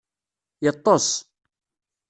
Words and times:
Yeṭṭeṣ. 0.63 1.07